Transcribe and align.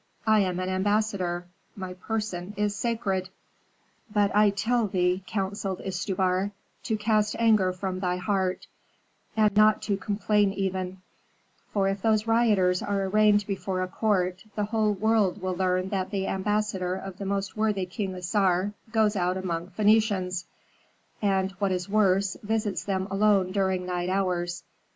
I 0.25 0.39
am 0.39 0.59
an 0.59 0.67
ambassador; 0.67 1.45
my 1.75 1.93
person 1.93 2.55
is 2.57 2.75
sacred." 2.75 3.29
"But 4.11 4.35
I 4.35 4.49
tell 4.49 4.87
thee," 4.87 5.23
counselled 5.27 5.79
Istubar, 5.79 6.49
"to 6.85 6.97
cast 6.97 7.35
anger 7.37 7.71
from 7.71 7.99
thy 7.99 8.17
heart, 8.17 8.65
and 9.37 9.55
not 9.55 9.83
to 9.83 9.97
complain 9.97 10.53
even; 10.53 11.03
for 11.71 11.87
if 11.87 12.01
those 12.01 12.25
rioters 12.25 12.81
are 12.81 13.03
arraigned 13.03 13.45
before 13.45 13.83
a 13.83 13.87
court, 13.87 14.43
the 14.55 14.65
whole 14.65 14.93
world 14.95 15.39
will 15.39 15.55
learn 15.55 15.89
that 15.89 16.09
the 16.09 16.25
ambassador 16.25 16.95
of 16.95 17.19
the 17.19 17.25
most 17.25 17.55
worthy 17.55 17.85
King 17.85 18.15
Assar 18.15 18.73
goes 18.91 19.15
about 19.15 19.37
among 19.37 19.67
Phœnicians, 19.67 20.45
and, 21.21 21.51
what 21.59 21.71
is 21.71 21.87
worse, 21.87 22.35
visits 22.41 22.83
them 22.83 23.07
alone 23.11 23.51
during 23.51 23.85
night 23.85 24.09
hours. 24.09 24.63